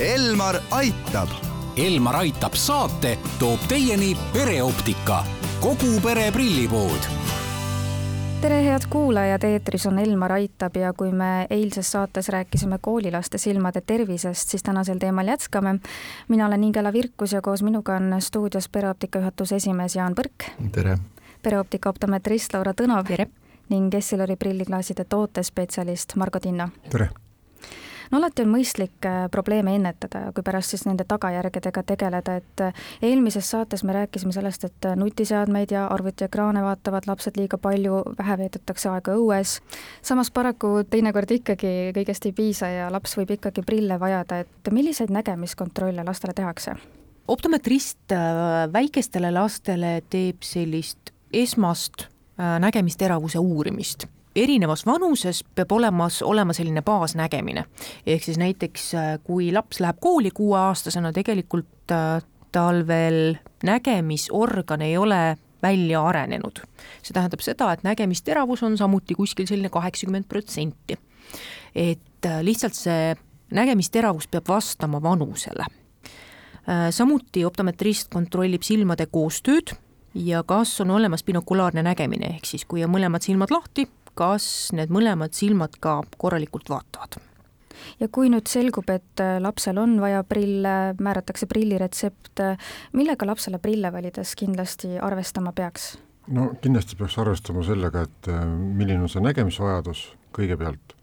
[0.00, 1.28] Elmar aitab.
[1.76, 5.20] Elmar aitab saate toob teieni pereoptika,
[5.62, 7.06] kogu pere prillipood
[8.42, 13.80] tere, head kuulajad, eetris on Elmar Aitab ja kui me eilses saates rääkisime koolilaste silmade
[13.80, 15.78] tervisest, siis tänasel teemal jätkame.
[16.28, 20.50] mina olen Ingela Virkus ja koos minuga on stuudios pereoptika juhatuse esimees Jaan Põrk.
[20.72, 20.98] tere!
[21.42, 23.26] pereoptika optometrist Laura Tõnov.
[23.68, 26.68] ning Essilori prilliklaaside tootespetsialist Margo Tinno.
[26.90, 27.23] tere!
[28.10, 32.86] No alati on mõistlik äh, probleeme ennetada kui pärast siis nende tagajärgedega tegeleda, et äh,
[33.02, 38.38] eelmises saates me rääkisime sellest, et äh, nutiseadmeid ja arvutiekraane vaatavad lapsed liiga palju, vähe
[38.44, 39.58] veedetakse aega õues.
[40.02, 45.12] samas paraku teinekord ikkagi kõigest ei piisa ja laps võib ikkagi prille vajada, et milliseid
[45.14, 46.76] nägemiskontrolle lastele tehakse?
[47.28, 48.12] optometrist
[48.72, 54.04] väikestele lastele teeb sellist esmast nägemisteravuse uurimist
[54.36, 57.64] erinevas vanuses peab olemas olema selline baasnägemine.
[58.06, 64.96] ehk siis näiteks äh, kui laps läheb kooli kuueaastasena, tegelikult äh, tal veel nägemisorgan ei
[64.96, 66.60] ole välja arenenud.
[67.02, 70.98] see tähendab seda, et nägemisteravus on samuti kuskil selline kaheksakümmend protsenti.
[71.74, 73.14] et äh, lihtsalt see
[73.50, 75.66] nägemisteravus peab vastama vanusele.
[76.90, 79.74] samuti optometrist kontrollib silmade koostööd
[80.14, 83.84] ja kas on olemas binokulaarne nägemine, ehk siis kui on mõlemad silmad lahti,
[84.18, 87.20] kas need mõlemad silmad ka korralikult vaatavad
[88.00, 92.42] ja kui nüüd selgub, et äh, lapsel on vaja prille, määratakse prilliretsept,
[92.94, 95.94] millega lapsele prille valides kindlasti arvestama peaks?
[96.32, 100.96] no kindlasti peaks arvestama sellega, et äh, milline on see nägemisvajadus kõigepealt,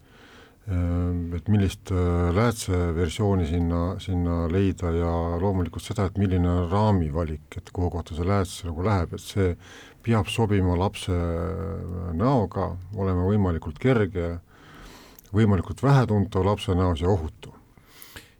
[0.62, 1.90] et millist
[2.36, 5.10] läätseversiooni sinna, sinna leida ja
[5.42, 9.24] loomulikult seda, et milline on raami valik, et kuhu kohta see lääts nagu läheb, et
[9.24, 9.56] see
[10.02, 11.14] peab sobima lapse
[12.18, 14.36] näoga, olema võimalikult kerge,
[15.32, 17.54] võimalikult vähetuntav lapse näos ja ohutu.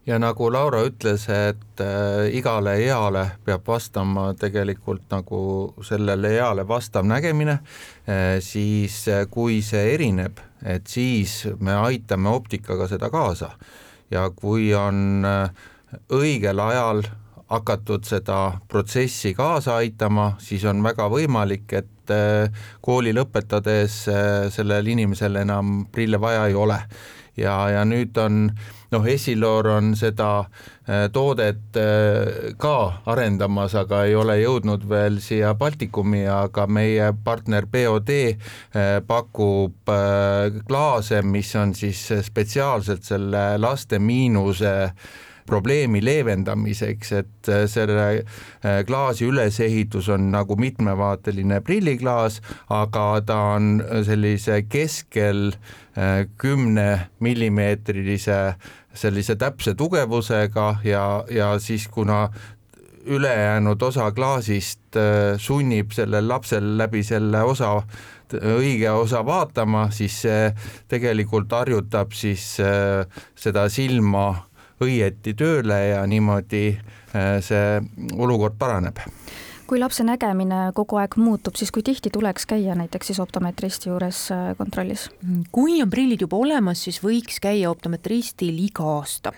[0.07, 7.07] ja nagu Laura ütles, et äh, igale eale peab vastama tegelikult nagu sellele eale vastav
[7.07, 13.51] nägemine äh,, siis äh, kui see erineb, et siis me aitame optikaga seda kaasa.
[14.11, 15.51] Ja kui on äh,
[16.13, 17.03] õigel ajal
[17.53, 24.87] hakatud seda protsessi kaasa aitama, siis on väga võimalik, et äh, kooli lõpetades äh, sellel
[24.95, 26.83] inimesel enam prille vaja ei ole.
[27.37, 28.51] ja, ja nüüd on
[28.93, 31.79] noh, Essilor on seda äh, toodet
[32.61, 32.75] ka
[33.07, 38.13] arendamas, aga ei ole jõudnud veel siia Baltikumi, aga meie partner BOD
[39.07, 39.95] pakub
[40.69, 44.75] klaase, mis on siis spetsiaalselt selle laste miinuse
[45.47, 48.07] probleemi leevendamiseks, et äh, selle
[48.65, 58.41] äh, klaasi ülesehitus on nagu mitmevaateline prilliklaas, aga ta on sellise keskel äh, kümne millimeetrilise
[58.95, 62.27] sellise täpse tugevusega ja, ja siis kuna
[63.03, 64.95] ülejäänud osa klaasist
[65.43, 67.73] sunnib sellel lapsel läbi selle osa
[68.37, 70.53] õige osa vaatama, siis see
[70.93, 74.29] tegelikult harjutab siis seda silma
[74.85, 77.81] õieti tööle ja niimoodi äh, see
[78.19, 79.01] olukord paraneb
[79.73, 84.27] kui lapse nägemine kogu aeg muutub, siis kui tihti tuleks käia näiteks siis optometristi juures
[84.35, 85.07] äh, kontrollis?
[85.53, 89.33] kui on prillid juba olemas, siis võiks käia optometristil iga aasta.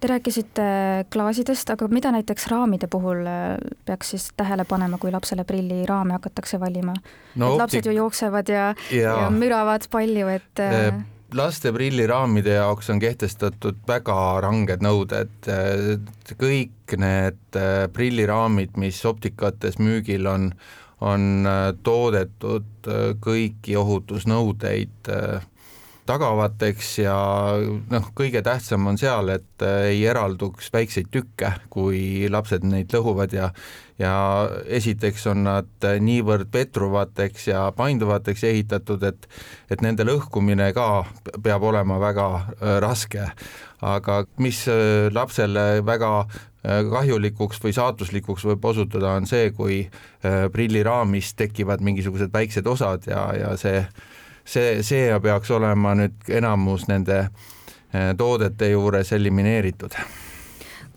[0.00, 0.64] Te rääkisite
[1.12, 6.60] klaasidest, aga mida näiteks raamide puhul äh, peaks siis tähele panema, kui lapsele prilliraame hakatakse
[6.62, 7.50] valima no,?
[7.50, 9.16] et lapsed ju jooksevad ja, ja.
[9.24, 10.64] ja müravad palju, et
[11.36, 15.48] laste prilliraamide jaoks on kehtestatud väga ranged nõuded,
[16.40, 20.50] kõik need äh, prilliraamid, mis optikates müügil on,
[21.00, 25.12] on äh, toodetud äh, kõiki ohutusnõudeid
[26.10, 27.16] tagavateks ja
[27.90, 33.52] noh, kõige tähtsam on seal, et ei eralduks väikseid tükke, kui lapsed neid lõhuvad ja
[34.00, 34.12] ja
[34.64, 39.28] esiteks on nad niivõrd petruvateks ja painduvateks ehitatud, et
[39.70, 41.04] et nende lõhkumine ka
[41.44, 43.30] peab olema väga äh, raske.
[43.80, 49.82] aga mis äh, lapsele väga äh, kahjulikuks või saatuslikuks võib osutuda, on see, kui
[50.52, 53.84] prilliraamis tekivad mingisugused väiksed osad ja, ja see
[54.50, 57.28] see, see peaks olema nüüd enamus nende
[58.18, 59.96] toodete juures elimineeritud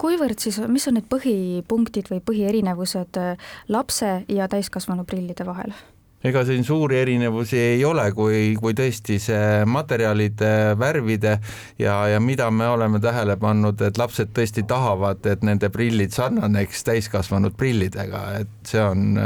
[0.03, 5.75] kuivõrd siis, mis on need põhipunktid või põhierinevused äh, lapse ja täiskasvanu prillide vahel?
[6.23, 11.37] Ega siin suuri erinevusi ei ole, kui, kui tõesti see materjalide, värvide
[11.81, 16.85] ja, ja mida me oleme tähele pannud, et lapsed tõesti tahavad, et nende prillid sarnaneks
[16.87, 19.19] täiskasvanud prillidega, et see on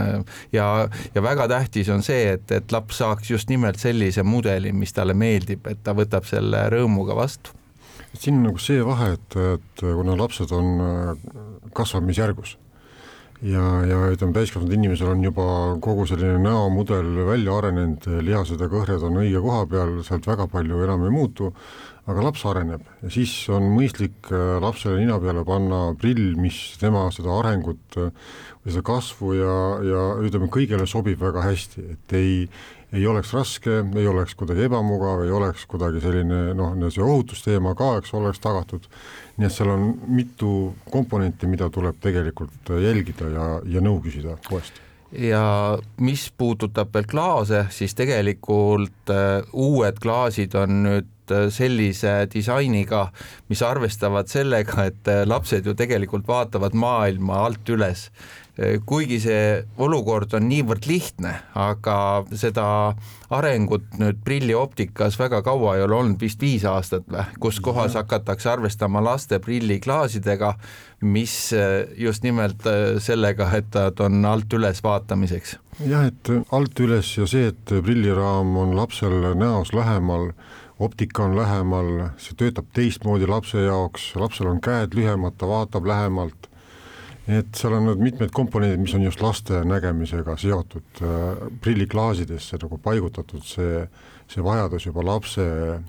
[0.53, 0.67] ja,
[1.13, 5.13] ja väga tähtis on see, et, et laps saaks just nimelt sellise mudeli, mis talle
[5.17, 7.53] meeldib, et ta võtab selle rõõmuga vastu.
[8.17, 11.27] Siin on nagu see vahe, et, et kuna lapsed on äh,
[11.77, 12.57] kasvamisjärgus
[13.45, 15.45] ja, ja ütleme, täiskasvanud inimesel on juba
[15.83, 20.81] kogu selline näomudel välja arenenud, lihased ja kõhred on õige koha peal, sealt väga palju
[20.85, 21.51] enam ei muutu,
[22.07, 22.85] aga laps areneb.
[23.03, 28.09] Ja siis on mõistlik äh, lapsele nina peale panna prill, mis tema seda arengut äh,
[28.63, 32.47] või seda kasvu ja, ja ütleme, kõigele sobib väga hästi, et ei,
[32.93, 37.97] ei oleks raske, ei oleks kuidagi ebamugav, ei oleks kuidagi selline noh, see ohutusteema ka,
[38.01, 38.87] eks oleks tagatud.
[39.37, 40.51] nii et seal on mitu
[40.91, 44.81] komponenti, mida tuleb tegelikult jälgida ja, ja nõu küsida poest
[45.11, 53.07] ja mis puudutab veel klaase, siis tegelikult äh, uued klaasid on nüüd äh, sellise disainiga,
[53.49, 58.09] mis arvestavad sellega, et äh, lapsed ju tegelikult vaatavad maailma alt üles
[58.89, 59.41] kuigi see
[59.85, 61.97] olukord on niivõrd lihtne, aga
[62.33, 62.65] seda
[63.33, 68.49] arengut nüüd prillioptikas väga kaua ei ole olnud, vist viis aastat või, kus kohas hakatakse
[68.49, 70.55] arvestama laste prilliklaasidega,
[71.05, 71.35] mis
[72.01, 72.65] just nimelt
[73.03, 75.57] sellega, et nad on alt üles vaatamiseks.
[75.85, 80.31] jah, et alt üles ja see, et prilliraam on lapsel näos lähemal,
[80.79, 86.46] optika on lähemal, see töötab teistmoodi lapse jaoks, lapsel on käed lühemad, ta vaatab lähemalt
[87.27, 92.77] et seal on need mitmed komponendid, mis on just laste nägemisega seotud äh,, prilliklaasidesse nagu
[92.83, 93.81] paigutatud see,
[94.31, 95.81] see vajadus juba lapse äh,,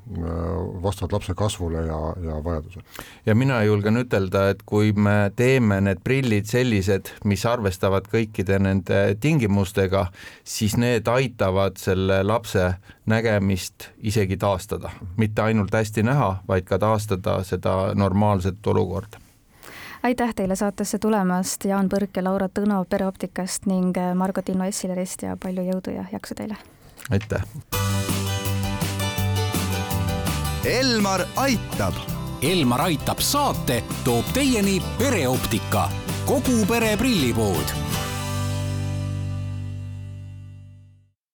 [0.83, 2.83] vastavalt lapse kasvule ja, ja vajadusele.
[3.27, 9.05] ja mina julgen ütelda, et kui me teeme need prillid sellised, mis arvestavad kõikide nende
[9.23, 10.09] tingimustega,
[10.43, 12.73] siis need aitavad selle lapse
[13.09, 19.28] nägemist isegi taastada, mitte ainult hästi näha, vaid ka taastada seda normaalset olukorda
[20.03, 25.23] aitäh teile saatesse tulemast, Jaan Põrk ja Laura Tõno Pereoptikast ning äh, Margot Inno Essilerist
[25.23, 26.57] ja palju jõudu ja jaksu teile!
[27.11, 27.43] aitäh!
[30.69, 31.95] Elmar aitab.
[32.43, 35.89] Elmar aitab saate toob teieni pereoptika,
[36.27, 37.88] kogu pere prillipood